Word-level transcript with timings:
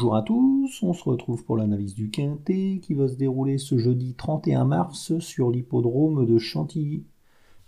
Bonjour 0.00 0.16
à 0.16 0.22
tous, 0.22 0.82
on 0.82 0.94
se 0.94 1.04
retrouve 1.04 1.44
pour 1.44 1.58
l'analyse 1.58 1.92
du 1.94 2.08
Quintet 2.08 2.80
qui 2.82 2.94
va 2.94 3.06
se 3.06 3.16
dérouler 3.16 3.58
ce 3.58 3.76
jeudi 3.76 4.14
31 4.14 4.64
mars 4.64 5.18
sur 5.18 5.50
l'hippodrome 5.50 6.24
de 6.24 6.38
Chantilly. 6.38 7.04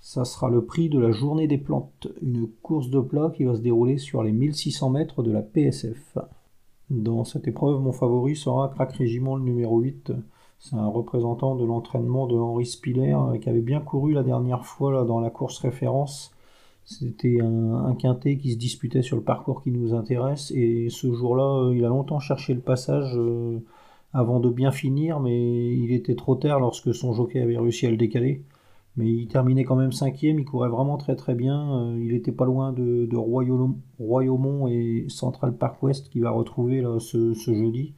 Ça 0.00 0.24
sera 0.24 0.48
le 0.48 0.64
prix 0.64 0.88
de 0.88 0.98
la 0.98 1.12
journée 1.12 1.46
des 1.46 1.58
plantes, 1.58 2.08
une 2.22 2.48
course 2.62 2.88
de 2.88 3.00
plat 3.00 3.30
qui 3.36 3.44
va 3.44 3.54
se 3.54 3.60
dérouler 3.60 3.98
sur 3.98 4.22
les 4.22 4.32
1600 4.32 4.88
mètres 4.88 5.22
de 5.22 5.30
la 5.30 5.42
PSF. 5.42 6.16
Dans 6.88 7.24
cette 7.24 7.48
épreuve, 7.48 7.82
mon 7.82 7.92
favori 7.92 8.34
sera 8.34 8.70
Crac 8.70 8.94
Régiment 8.94 9.36
le 9.36 9.42
numéro 9.42 9.80
8. 9.80 10.14
C'est 10.58 10.76
un 10.76 10.88
représentant 10.88 11.54
de 11.54 11.66
l'entraînement 11.66 12.26
de 12.26 12.38
Henri 12.38 12.64
Spiller 12.64 13.14
qui 13.42 13.50
avait 13.50 13.60
bien 13.60 13.80
couru 13.80 14.14
la 14.14 14.22
dernière 14.22 14.64
fois 14.64 15.04
dans 15.04 15.20
la 15.20 15.28
course 15.28 15.58
référence 15.58 16.31
c'était 16.84 17.40
un, 17.40 17.94
quintet 17.94 18.36
qui 18.38 18.52
se 18.52 18.58
disputait 18.58 19.02
sur 19.02 19.16
le 19.16 19.22
parcours 19.22 19.62
qui 19.62 19.70
nous 19.70 19.94
intéresse 19.94 20.50
et 20.50 20.88
ce 20.90 21.12
jour-là, 21.12 21.68
euh, 21.68 21.76
il 21.76 21.84
a 21.84 21.88
longtemps 21.88 22.18
cherché 22.18 22.54
le 22.54 22.60
passage 22.60 23.16
euh, 23.16 23.60
avant 24.12 24.40
de 24.40 24.50
bien 24.50 24.72
finir, 24.72 25.20
mais 25.20 25.74
il 25.76 25.92
était 25.92 26.16
trop 26.16 26.34
tard 26.34 26.60
lorsque 26.60 26.94
son 26.94 27.12
jockey 27.12 27.40
avait 27.40 27.58
réussi 27.58 27.86
à 27.86 27.90
le 27.90 27.96
décaler. 27.96 28.42
Mais 28.96 29.08
il 29.08 29.26
terminait 29.28 29.64
quand 29.64 29.76
même 29.76 29.92
cinquième, 29.92 30.38
il 30.38 30.44
courait 30.44 30.68
vraiment 30.68 30.98
très 30.98 31.16
très 31.16 31.34
bien. 31.34 31.92
Euh, 31.92 31.98
il 32.04 32.12
était 32.14 32.32
pas 32.32 32.44
loin 32.44 32.72
de, 32.72 33.08
Royaumont 33.16 34.68
et 34.68 35.06
Central 35.08 35.56
Park 35.56 35.82
West 35.82 36.10
qui 36.10 36.20
va 36.20 36.30
retrouver 36.30 36.84
ce, 36.98 37.32
jeudi. 37.34 37.94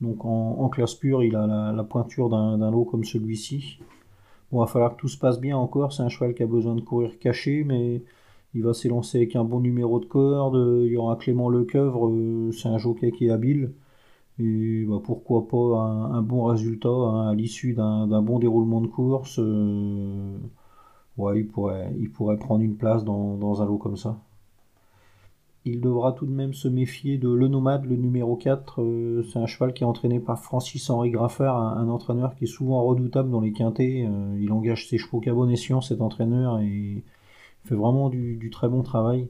Donc 0.00 0.24
en, 0.24 0.68
classe 0.70 0.94
pure, 0.94 1.22
il 1.22 1.36
a 1.36 1.72
la, 1.72 1.84
pointure 1.84 2.30
d'un 2.30 2.70
lot 2.70 2.84
comme 2.84 3.04
celui-ci. 3.04 3.78
Il 4.54 4.58
va 4.58 4.66
falloir 4.66 4.96
que 4.96 5.00
tout 5.00 5.08
se 5.08 5.18
passe 5.18 5.40
bien 5.40 5.56
encore. 5.56 5.92
C'est 5.92 6.02
un 6.02 6.08
cheval 6.08 6.34
qui 6.34 6.42
a 6.42 6.46
besoin 6.46 6.74
de 6.76 6.80
courir 6.80 7.18
caché, 7.18 7.64
mais 7.64 8.02
il 8.54 8.62
va 8.62 8.72
s'élancer 8.74 9.18
avec 9.18 9.36
un 9.36 9.44
bon 9.44 9.60
numéro 9.60 9.98
de 10.00 10.06
corde. 10.06 10.56
Il 10.86 10.92
y 10.92 10.96
aura 10.96 11.16
Clément 11.16 11.48
Lecoeuvre, 11.48 12.08
euh, 12.08 12.52
c'est 12.52 12.68
un 12.68 12.78
jockey 12.78 13.10
qui 13.12 13.26
est 13.26 13.30
habile. 13.30 13.72
Et 14.38 14.84
bah, 14.88 15.00
pourquoi 15.04 15.48
pas 15.48 15.56
un, 16.16 16.22
bon 16.22 16.44
résultat 16.46 16.88
hein, 16.88 17.28
à 17.30 17.34
l'issue 17.34 17.74
d'un 17.74 18.22
bon 18.22 18.38
déroulement 18.38 18.80
de 18.80 18.88
course. 18.88 19.38
Euh, 19.40 20.38
il 21.18 21.46
pourrait 21.48 22.36
prendre 22.38 22.62
une 22.62 22.76
place 22.76 23.04
dans, 23.04 23.62
un 23.62 23.66
lot 23.66 23.78
comme 23.78 23.96
ça. 23.96 24.18
Il 25.64 25.80
devra 25.80 26.12
tout 26.12 26.26
de 26.26 26.32
même 26.32 26.52
se 26.54 26.68
méfier 26.68 27.16
de 27.18 27.28
Le 27.28 27.48
Nomade, 27.48 27.86
le 27.86 27.96
numéro 27.96 28.36
4. 28.36 28.82
Euh, 28.82 29.22
c'est 29.30 29.38
un 29.38 29.46
cheval 29.46 29.72
qui 29.72 29.82
est 29.82 29.86
entraîné 29.86 30.20
par 30.20 30.38
Francis-Henri 30.38 31.10
Graffard, 31.10 31.56
un, 31.56 31.88
entraîneur 31.88 32.34
qui 32.34 32.44
est 32.44 32.48
souvent 32.48 32.82
redoutable 32.84 33.30
dans 33.30 33.40
les 33.40 33.52
quintés. 33.52 34.08
il 34.38 34.52
engage 34.52 34.88
ses 34.88 34.98
chevaux 34.98 35.20
qu'à 35.20 35.32
bon 35.32 35.48
escient, 35.48 35.80
cet 35.80 36.00
entraîneur, 36.00 36.60
et 36.60 37.02
fait 37.64 37.74
vraiment 37.74 38.10
du, 38.10 38.50
très 38.50 38.68
bon 38.68 38.82
travail. 38.82 39.28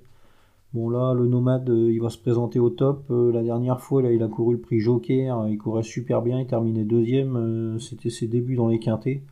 Bon 0.73 0.89
là, 0.91 1.15
le 1.15 1.29
nomade, 1.29 1.71
euh, 1.71 1.93
il 1.93 2.01
va 2.01 2.11
se 2.11 2.19
présenter 2.19 2.59
au 2.59 2.69
top. 2.69 3.05
Euh, 3.11 3.33
la 3.33 3.43
dernière 3.43 3.81
fois, 3.81 4.03
là, 4.03 4.11
il 4.11 4.23
a 4.23 4.29
couru 4.29 4.55
le 4.55 4.61
prix 4.61 4.81
Joker. 4.81 5.47
Il 5.49 5.57
courait 5.57 5.85
super 5.85 6.21
bien. 6.21 6.41
Il 6.41 6.47
terminait 6.47 6.85
deuxième. 6.85 7.37
Euh, 7.37 7.79
c'était 7.79 8.11
ses 8.11 8.27
débuts 8.27 8.57
dans 8.57 8.69
les 8.69 8.81
quintés. 8.81 9.23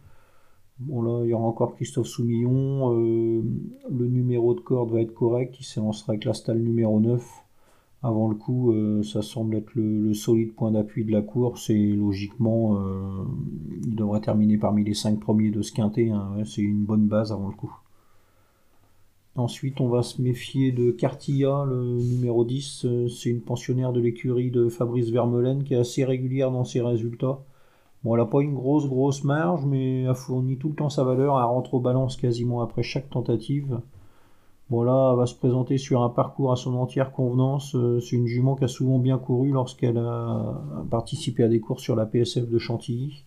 Bon 0.86 1.02
là, 1.02 1.24
il 1.24 1.30
y 1.30 1.34
aura 1.34 1.44
encore 1.44 1.74
Christophe 1.74 2.06
Soumillon. 2.06 2.90
le 2.90 4.06
numéro 4.06 4.54
de 4.54 4.60
corde 4.60 4.90
va 4.90 5.00
être 5.00 5.14
correct. 5.14 5.56
Il 5.60 5.64
s'élancera 5.64 6.12
avec 6.12 6.24
la 6.24 6.34
stalle 6.34 6.58
numéro 6.58 7.00
9. 7.00 7.44
Avant 8.04 8.28
le 8.28 8.34
coup, 8.34 8.74
ça 9.04 9.22
semble 9.22 9.54
être 9.56 9.74
le, 9.74 10.12
solide 10.12 10.54
point 10.54 10.72
d'appui 10.72 11.04
de 11.04 11.12
la 11.12 11.22
course. 11.22 11.70
Et 11.70 11.92
logiquement, 11.92 12.76
il 13.84 13.94
devrait 13.94 14.20
terminer 14.20 14.58
parmi 14.58 14.82
les 14.82 14.94
5 14.94 15.20
premiers 15.20 15.50
de 15.50 15.62
ce 15.62 15.72
quintet. 15.72 16.10
Hein. 16.10 16.32
C'est 16.44 16.62
une 16.62 16.84
bonne 16.84 17.06
base 17.06 17.32
avant 17.32 17.48
le 17.48 17.54
coup. 17.54 17.72
Ensuite, 19.34 19.80
on 19.80 19.88
va 19.88 20.02
se 20.02 20.20
méfier 20.20 20.72
de 20.72 20.90
Cartilla, 20.90 21.64
le 21.66 21.98
numéro 22.02 22.44
10. 22.44 22.84
Euh, 22.84 23.08
c'est 23.08 23.30
une 23.30 23.40
pensionnaire 23.40 23.92
de 23.94 24.00
l'écurie 24.00 24.50
de 24.50 24.68
Fabrice 24.68 25.08
Vermeulen 25.08 25.64
qui 25.64 25.72
est 25.72 25.78
assez 25.78 26.04
régulière 26.04 26.50
dans 26.50 26.64
ses 26.64 26.82
résultats. 26.82 27.42
Bon, 28.04 28.14
elle 28.14 28.20
n'a 28.22 28.26
pas 28.26 28.42
une 28.42 28.54
grosse, 28.54 28.88
grosse 28.88 29.22
marge, 29.22 29.64
mais 29.64 30.02
elle 30.02 30.14
fournit 30.14 30.58
tout 30.58 30.68
le 30.68 30.74
temps 30.74 30.90
sa 30.90 31.04
valeur. 31.04 31.38
Elle 31.38 31.44
rentre 31.44 31.74
aux 31.74 31.80
balances 31.80 32.16
quasiment 32.16 32.60
après 32.60 32.82
chaque 32.82 33.08
tentative. 33.10 33.80
Bon, 34.70 34.82
là, 34.82 35.10
elle 35.12 35.18
va 35.18 35.26
se 35.26 35.34
présenter 35.34 35.78
sur 35.78 36.02
un 36.02 36.08
parcours 36.08 36.50
à 36.50 36.56
son 36.56 36.74
entière 36.76 37.12
convenance. 37.12 37.74
Euh, 37.76 38.00
c'est 38.00 38.16
une 38.16 38.26
jument 38.26 38.56
qui 38.56 38.64
a 38.64 38.68
souvent 38.68 38.98
bien 38.98 39.18
couru 39.18 39.50
lorsqu'elle 39.50 39.98
a 39.98 40.62
participé 40.90 41.44
à 41.44 41.48
des 41.48 41.60
courses 41.60 41.82
sur 41.82 41.94
la 41.94 42.06
PSF 42.06 42.48
de 42.48 42.58
Chantilly. 42.58 43.24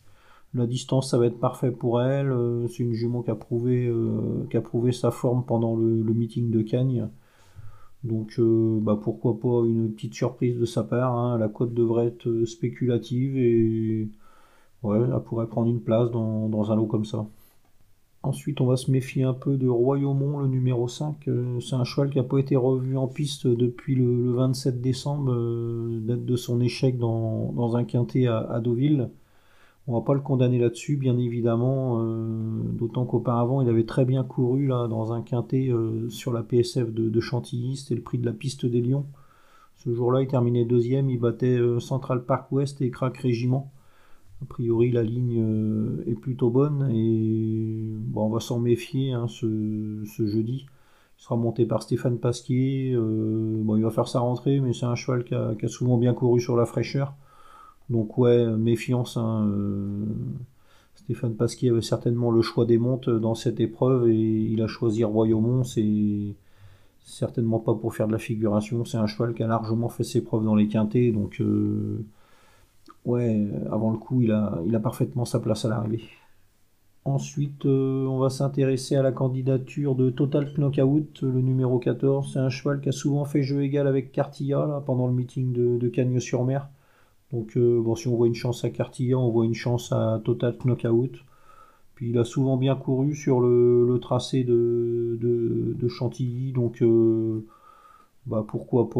La 0.55 0.65
distance, 0.65 1.11
ça 1.11 1.17
va 1.19 1.27
être 1.27 1.39
parfait 1.39 1.71
pour 1.71 2.01
elle. 2.01 2.31
Euh, 2.31 2.67
c'est 2.67 2.83
une 2.83 2.93
jument 2.93 3.21
qui 3.21 3.31
a 3.31 3.35
prouvé, 3.35 3.85
euh, 3.85 4.47
qui 4.49 4.57
a 4.57 4.61
prouvé 4.61 4.91
sa 4.91 5.11
forme 5.11 5.45
pendant 5.45 5.75
le, 5.75 6.13
meeting 6.13 6.49
de 6.49 6.61
Cagnes. 6.61 7.09
Donc 8.03 8.39
bah, 8.39 8.99
pourquoi 9.01 9.39
pas 9.39 9.65
une 9.65 9.91
petite 9.91 10.13
surprise 10.15 10.59
de 10.59 10.65
sa 10.65 10.83
part. 10.83 11.15
Hein. 11.15 11.37
La 11.37 11.47
cote 11.47 11.73
devrait 11.73 12.07
être 12.07 12.45
spéculative 12.45 13.37
et 13.37 14.07
ouais, 14.83 14.99
elle 15.01 15.19
pourrait 15.23 15.47
prendre 15.47 15.69
une 15.69 15.81
place 15.81 16.11
dans, 16.11 16.71
un 16.71 16.75
lot 16.75 16.87
comme 16.87 17.05
ça. 17.05 17.25
Ensuite, 18.23 18.59
on 18.61 18.65
va 18.65 18.75
se 18.75 18.89
méfier 18.89 19.23
un 19.23 19.33
peu 19.33 19.55
de 19.55 19.67
Royaumont, 19.67 20.39
le 20.39 20.47
numéro 20.47 20.87
5. 20.87 21.29
C'est 21.61 21.75
un 21.75 21.83
cheval 21.83 22.09
qui 22.09 22.17
n'a 22.17 22.23
pas 22.23 22.39
été 22.39 22.55
revu 22.55 22.97
en 22.97 23.07
piste 23.07 23.45
depuis 23.45 23.95
le, 23.95 24.31
27 24.33 24.81
décembre, 24.81 25.31
date 26.01 26.25
de 26.25 26.35
son 26.35 26.59
échec 26.59 26.97
dans, 26.97 27.75
un 27.75 27.83
quintet 27.83 28.27
à 28.27 28.59
Deauville. 28.61 29.09
On 29.87 29.93
va 29.93 30.01
pas 30.01 30.15
le 30.15 30.19
condamner 30.19 30.57
là-dessus, 30.57 30.97
bien 30.97 31.15
évidemment, 31.17 31.99
euh, 31.99 32.63
d'autant 32.73 33.05
qu'auparavant 33.05 33.61
il 33.61 33.69
avait 33.69 33.85
très 33.85 34.03
bien 34.03 34.23
couru 34.23 34.65
là 34.65 34.87
dans 34.87 35.13
un 35.13 35.21
quintet 35.21 35.69
euh, 35.69 36.09
sur 36.09 36.33
la 36.33 36.41
PSF 36.41 36.91
de, 36.91 37.19
Chantilly, 37.19 37.77
c'était 37.77 37.93
le 37.93 38.01
prix 38.01 38.17
de 38.17 38.25
la 38.25 38.33
piste 38.33 38.65
des 38.65 38.81
Lions. 38.81 39.05
Ce 39.75 39.93
jour-là, 39.93 40.23
il 40.23 40.27
terminait 40.27 40.65
deuxième, 40.65 41.11
il 41.11 41.19
battait 41.19 41.57
euh, 41.57 41.79
Central 41.79 42.25
Park 42.25 42.51
West 42.51 42.81
et 42.81 42.89
Crac 42.89 43.15
Régiment. 43.17 43.71
A 44.41 44.45
priori, 44.45 44.91
la 44.91 45.03
ligne 45.03 46.03
est 46.07 46.15
plutôt 46.15 46.49
bonne 46.49 46.89
et 46.91 47.95
bon, 47.97 48.25
on 48.25 48.29
va 48.29 48.39
s'en 48.39 48.59
méfier 48.59 49.13
hein, 49.13 49.27
ce, 49.27 50.03
jeudi. 50.19 50.65
Il 51.17 51.21
sera 51.23 51.35
monté 51.35 51.65
par 51.65 51.83
Stéphane 51.83 52.19
Pasquier. 52.19 52.95
bon, 52.95 53.75
il 53.77 53.83
va 53.83 53.91
faire 53.91 54.07
sa 54.07 54.19
rentrée, 54.19 54.59
mais 54.59 54.73
c'est 54.73 54.85
un 54.85 54.95
cheval 54.95 55.23
qui 55.23 55.33
a 55.33 55.67
souvent 55.67 55.97
bien 55.97 56.13
couru 56.13 56.41
sur 56.41 56.57
la 56.57 56.65
fraîcheur. 56.65 57.15
Donc 57.89 58.17
ouais, 58.17 58.45
méfiance. 58.57 59.17
Hein, 59.17 59.47
euh, 59.47 60.05
Stéphane 60.95 61.35
Pasquier 61.35 61.69
avait 61.69 61.81
certainement 61.81 62.31
le 62.31 62.41
choix 62.41 62.65
des 62.65 62.77
montes 62.77 63.09
dans 63.09 63.35
cette 63.35 63.59
épreuve 63.59 64.09
et 64.09 64.15
il 64.15 64.61
a 64.61 64.67
choisi 64.67 65.03
Royaumont. 65.03 65.63
C'est 65.63 66.35
certainement 67.01 67.59
pas 67.59 67.75
pour 67.75 67.93
faire 67.93 68.07
de 68.07 68.13
la 68.13 68.17
figuration. 68.17 68.85
C'est 68.85 68.97
un 68.97 69.07
cheval 69.07 69.33
qui 69.33 69.43
a 69.43 69.47
largement 69.47 69.89
fait 69.89 70.03
ses 70.03 70.23
preuves 70.23 70.43
dans 70.43 70.55
les 70.55 70.67
quintés. 70.67 71.11
Donc 71.11 71.41
euh, 71.41 72.03
ouais, 73.05 73.47
avant 73.71 73.91
le 73.91 73.97
coup, 73.97 74.21
il 74.21 74.31
a, 74.31 74.79
parfaitement 74.81 75.25
sa 75.25 75.39
place 75.39 75.65
à 75.65 75.69
l'arrivée. 75.69 76.03
Ensuite, 77.05 77.65
euh, 77.67 78.05
on 78.07 78.17
va 78.17 78.29
s'intéresser 78.31 78.95
à 78.95 79.03
la 79.03 79.11
candidature 79.11 79.95
de 79.95 80.09
Total 80.09 80.51
Knockout, 80.57 81.21
le 81.21 81.41
numéro 81.41 81.77
14. 81.77 82.33
C'est 82.33 82.39
un 82.39 82.49
cheval 82.49 82.81
qui 82.81 82.89
a 82.89 82.91
souvent 82.91 83.25
fait 83.25 83.43
jeu 83.43 83.63
égal 83.63 83.87
avec 83.87 84.11
Cartilla 84.11 84.81
pendant 84.87 85.05
le 85.05 85.13
meeting 85.13 85.53
de, 85.53 85.77
de 85.77 85.87
Cagnes-sur-Mer. 85.87 86.67
Donc, 87.31 87.57
euh, 87.57 87.79
bon, 87.81 87.95
si 87.95 88.07
on 88.07 88.15
voit 88.15 88.27
une 88.27 88.35
chance 88.35 88.63
à 88.65 88.69
Cartilla, 88.71 89.19
on 89.19 89.29
voit 89.29 89.45
une 89.45 89.53
chance 89.53 89.91
à 89.91 90.19
Total 90.23 90.55
Knockout. 90.63 91.11
Puis 91.95 92.09
il 92.09 92.17
a 92.17 92.25
souvent 92.25 92.57
bien 92.57 92.75
couru 92.75 93.15
sur 93.15 93.39
le, 93.39 93.97
tracé 94.01 94.43
de, 94.43 95.87
Chantilly, 95.87 96.51
donc 96.51 96.81
euh, 96.81 97.45
bah, 98.25 98.43
pourquoi 98.47 98.89
pas 98.89 98.99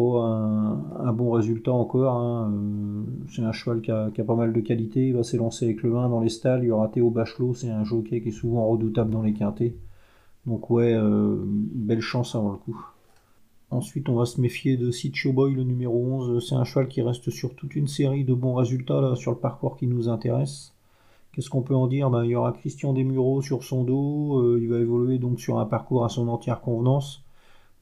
un, 1.04 1.12
bon 1.12 1.32
résultat 1.32 1.72
encore. 1.72 2.16
Hein. 2.16 2.52
Euh, 2.52 3.02
c'est 3.30 3.42
un 3.42 3.52
cheval 3.52 3.80
qui 3.80 3.90
a, 3.90 4.10
pas 4.10 4.34
mal 4.36 4.52
de 4.52 4.60
qualité, 4.60 5.08
il 5.08 5.14
va 5.14 5.22
s'élancer 5.22 5.64
avec 5.64 5.82
le 5.82 5.96
1 5.96 6.08
dans 6.08 6.20
les 6.20 6.28
stalles. 6.28 6.62
Il 6.62 6.68
y 6.68 6.70
aura 6.70 6.88
Théo 6.88 7.10
Bachelot, 7.10 7.54
c'est 7.54 7.70
un 7.70 7.84
jockey 7.84 8.20
qui 8.20 8.28
est 8.28 8.32
souvent 8.32 8.66
redoutable 8.68 9.10
dans 9.10 9.22
les 9.22 9.32
quintés. 9.32 9.76
Donc 10.46 10.70
ouais, 10.70 10.96
belle 11.74 12.00
chance 12.00 12.36
avant 12.36 12.52
le 12.52 12.58
coup. 12.58 12.80
Ensuite, 13.70 14.08
on 14.08 14.14
va 14.14 14.26
se 14.26 14.40
méfier 14.40 14.76
de 14.76 14.92
Sitcho 14.92 15.32
Boy, 15.32 15.54
le 15.54 15.64
numéro 15.64 15.98
11. 15.98 16.46
C'est 16.46 16.54
un 16.54 16.62
cheval 16.62 16.86
qui 16.86 17.02
reste 17.02 17.30
sur 17.30 17.54
toute 17.56 17.74
une 17.74 17.88
série 17.88 18.24
de 18.24 18.32
bons 18.32 18.54
résultats 18.54 19.16
sur 19.16 19.32
le 19.32 19.38
parcours 19.38 19.76
qui 19.76 19.88
nous 19.88 20.08
intéresse. 20.08 20.72
Qu'est-ce 21.32 21.50
qu'on 21.50 21.62
peut 21.62 21.74
en 21.74 21.88
dire? 21.88 22.08
Ben, 22.08 22.24
Il 22.24 22.30
y 22.30 22.36
aura 22.36 22.52
Christian 22.52 22.92
Desmureaux 22.92 23.42
sur 23.42 23.64
son 23.64 23.82
dos. 23.82 24.38
Euh, 24.40 24.58
il 24.62 24.68
va 24.68 24.78
évoluer 24.78 25.18
donc 25.18 25.40
sur 25.40 25.58
un 25.58 25.66
parcours 25.66 26.04
à 26.04 26.08
son 26.08 26.28
entière 26.28 26.60
convenance. 26.60 27.25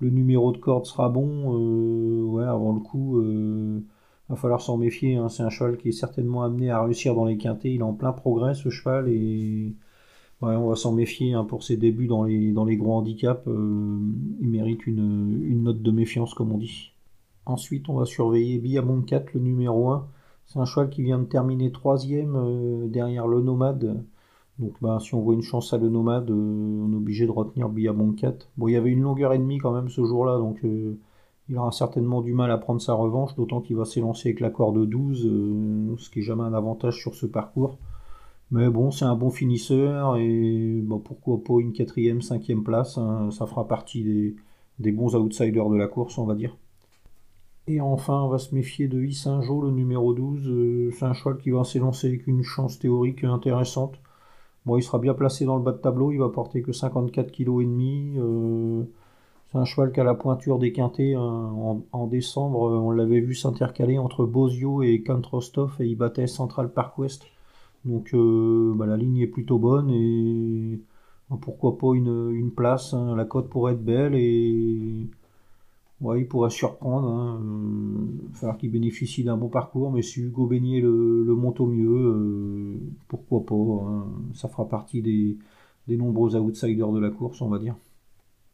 Le 0.00 0.10
numéro 0.10 0.52
de 0.52 0.58
corde 0.58 0.86
sera 0.86 1.08
bon. 1.08 1.54
Euh, 1.54 2.24
ouais, 2.24 2.44
avant 2.44 2.72
le 2.72 2.80
coup, 2.80 3.20
il 3.22 3.26
euh, 3.26 3.80
va 4.28 4.36
falloir 4.36 4.60
s'en 4.60 4.76
méfier. 4.76 5.16
Hein. 5.16 5.28
C'est 5.28 5.42
un 5.42 5.50
cheval 5.50 5.76
qui 5.76 5.88
est 5.88 5.92
certainement 5.92 6.42
amené 6.42 6.70
à 6.70 6.82
réussir 6.82 7.14
dans 7.14 7.24
les 7.24 7.36
quintés. 7.36 7.72
Il 7.72 7.80
est 7.80 7.82
en 7.84 7.94
plein 7.94 8.12
progrès, 8.12 8.54
ce 8.54 8.70
cheval. 8.70 9.08
Et 9.08 9.74
on 10.40 10.68
va 10.68 10.76
s'en 10.76 10.92
méfier 10.92 11.32
hein, 11.32 11.44
pour 11.44 11.62
ses 11.62 11.76
débuts 11.76 12.06
dans 12.06 12.24
les, 12.24 12.52
dans 12.52 12.66
gros 12.66 12.94
handicaps. 12.94 13.46
Euh, 13.46 13.98
il 14.40 14.48
mérite 14.48 14.86
une, 14.86 15.62
note 15.62 15.82
de 15.82 15.90
méfiance, 15.90 16.34
comme 16.34 16.52
on 16.52 16.58
dit. 16.58 16.92
Ensuite, 17.46 17.88
on 17.88 17.94
va 17.94 18.04
surveiller 18.04 18.58
Biamon 18.58 19.02
4, 19.02 19.34
le 19.34 19.40
numéro 19.40 19.90
1. 19.90 20.08
C'est 20.46 20.58
un 20.58 20.66
cheval 20.66 20.90
qui 20.90 21.02
vient 21.02 21.18
de 21.18 21.24
terminer 21.24 21.72
troisième 21.72 22.90
derrière 22.90 23.26
le 23.26 23.40
Nomade. 23.40 24.04
Donc, 24.58 24.72
bah, 24.80 24.98
si 25.00 25.14
on 25.14 25.20
voit 25.20 25.34
une 25.34 25.42
chance 25.42 25.72
à 25.72 25.78
le 25.78 25.88
Nomade, 25.88 26.30
euh, 26.30 26.84
on 26.84 26.92
est 26.92 26.96
obligé 26.96 27.26
de 27.26 27.30
retenir 27.32 27.68
Biamon 27.68 28.12
4. 28.12 28.50
Bon, 28.56 28.68
il 28.68 28.72
y 28.72 28.76
avait 28.76 28.90
une 28.90 29.02
longueur 29.02 29.32
et 29.32 29.38
demie 29.38 29.58
quand 29.58 29.72
même 29.72 29.88
ce 29.88 30.04
jour-là, 30.04 30.38
donc 30.38 30.60
il 30.62 30.96
Il 31.48 31.58
aura 31.58 31.72
certainement 31.72 32.22
du 32.22 32.32
mal 32.34 32.50
à 32.50 32.58
prendre 32.58 32.80
sa 32.80 32.94
revanche, 32.94 33.34
d'autant 33.34 33.60
qu'il 33.60 33.76
va 33.76 33.84
s'élancer 33.84 34.28
avec 34.30 34.40
la 34.40 34.50
corde 34.50 34.88
12, 34.88 35.26
euh, 35.26 35.96
ce 35.98 36.08
qui 36.10 36.20
est 36.20 36.22
jamais 36.22 36.44
un 36.44 36.54
avantage 36.54 36.98
sur 37.00 37.14
ce 37.14 37.26
parcours. 37.26 37.78
Mais 38.50 38.68
bon, 38.70 38.90
c'est 38.90 39.04
un 39.04 39.16
bon 39.16 39.30
finisseur 39.30 40.16
et 40.16 40.80
bon, 40.82 41.00
pourquoi 41.00 41.42
pas 41.42 41.60
une 41.60 41.72
quatrième, 41.72 42.22
cinquième 42.22 42.62
place. 42.62 42.98
Hein, 42.98 43.30
ça 43.32 43.46
fera 43.46 43.66
partie 43.66 44.36
des, 44.78 44.92
bons 44.92 45.16
outsiders 45.16 45.68
de 45.70 45.76
la 45.76 45.88
course, 45.88 46.18
on 46.18 46.24
va 46.26 46.34
dire. 46.34 46.56
Et 47.66 47.80
enfin, 47.80 48.22
on 48.22 48.28
va 48.28 48.38
se 48.38 48.54
méfier 48.54 48.88
de 48.88 49.10
Saint-Jean, 49.10 49.62
le 49.62 49.70
numéro 49.70 50.14
12. 50.14 50.48
Euh, 50.48 50.90
c'est 50.92 51.04
un 51.04 51.14
cheval 51.14 51.38
qui 51.38 51.50
va 51.50 51.64
s'élancer 51.64 52.08
avec 52.08 52.26
une 52.26 52.42
chance 52.42 52.78
théorique 52.78 53.24
intéressante. 53.24 53.98
Bon, 54.66 54.76
il 54.78 54.82
sera 54.82 54.98
bien 54.98 55.14
placé 55.14 55.44
dans 55.44 55.56
le 55.56 55.62
bas 55.62 55.72
de 55.72 55.78
tableau, 55.78 56.10
il 56.12 56.18
va 56.18 56.28
porter 56.30 56.62
que 56.62 56.72
54 56.72 57.30
kg 57.32 57.60
et. 57.60 58.14
Euh, 58.18 58.82
c'est 59.52 59.58
un 59.58 59.64
cheval 59.64 59.92
qui 59.92 60.00
a 60.00 60.04
la 60.04 60.14
pointure 60.14 60.58
des 60.58 60.72
quintés. 60.72 61.14
Hein. 61.14 61.82
En, 61.92 62.06
décembre, 62.06 62.60
on 62.60 62.90
l'avait 62.90 63.20
vu 63.20 63.34
s'intercaler 63.34 63.98
entre 63.98 64.24
Bozio 64.26 64.82
et 64.82 65.02
Kant 65.02 65.22
et 65.80 65.86
il 65.86 65.96
battait 65.96 66.26
Central 66.26 66.72
Park 66.72 66.98
West. 66.98 67.26
Donc 67.84 68.14
euh, 68.14 68.72
bah, 68.74 68.86
la 68.86 68.96
ligne 68.96 69.18
est 69.18 69.26
plutôt 69.26 69.58
bonne 69.58 69.90
et 69.90 70.80
pourquoi 71.40 71.78
pas 71.78 71.94
une, 71.94 72.50
place. 72.50 72.94
Hein. 72.94 73.14
La 73.16 73.24
cote 73.24 73.48
pourrait 73.48 73.74
être 73.74 73.84
belle 73.84 74.14
et 74.14 75.06
ouais, 76.00 76.20
il 76.20 76.28
pourrait 76.28 76.50
surprendre. 76.50 77.08
Hein. 77.08 77.40
Euh, 78.34 78.38
falloir 78.38 78.58
qu'il 78.58 78.70
bénéficie 78.70 79.24
d'un 79.24 79.36
bon 79.36 79.48
parcours, 79.48 79.92
mais 79.92 80.02
si 80.02 80.20
Hugo 80.20 80.46
Beignet 80.46 80.80
le, 80.80 81.34
monte 81.34 81.60
au 81.60 81.66
mieux, 81.66 81.88
euh, 81.88 82.78
pourquoi 83.08 83.44
pas. 83.46 83.54
Hein. 83.54 84.06
Ça 84.34 84.48
fera 84.48 84.68
partie 84.68 85.02
des, 85.02 85.38
des 85.88 85.96
nombreux 85.96 86.36
outsiders 86.36 86.92
de 86.92 87.00
la 87.00 87.10
course, 87.10 87.40
on 87.40 87.48
va 87.48 87.58
dire. 87.58 87.76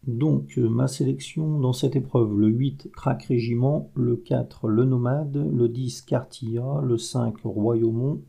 Donc, 0.07 0.57
ma 0.57 0.89
sélection 0.89 1.59
dans 1.61 1.75
cette 1.75 1.95
épreuve, 1.95 2.39
le 2.39 2.49
8, 2.49 2.91
Crac 2.93 3.25
Régiment, 3.25 3.91
le 3.95 4.17
4, 4.17 4.69
Le 4.69 4.85
Nomade, 4.85 5.37
le 5.37 5.69
10, 5.69 6.03
Cartilla, 6.03 6.81
le 6.83 6.97
5, 6.97 7.37
Royaumont, 7.45 8.23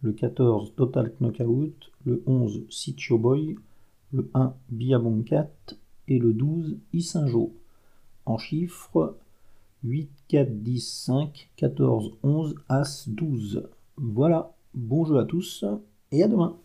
le 0.00 0.12
14 0.12 0.74
Total 0.74 1.12
Knockout, 1.20 1.92
le 2.06 2.22
11 2.26 2.64
Sitio 2.70 3.18
Boy, 3.18 3.56
le 4.12 4.30
1 4.32 4.54
Biaboncat 4.70 5.50
et 6.06 6.18
le 6.18 6.32
12 6.32 6.78
Issinjo. 6.94 7.52
En 8.24 8.38
chiffres 8.38 9.18
8, 9.84 10.10
4, 10.28 10.62
10, 10.62 10.80
5, 10.80 11.50
14, 11.56 12.18
11, 12.22 12.54
As, 12.68 13.08
12. 13.08 13.68
Voilà, 13.96 14.54
bon 14.74 15.04
jeu 15.04 15.18
à 15.18 15.24
tous 15.24 15.64
et 16.12 16.22
à 16.22 16.28
demain. 16.28 16.58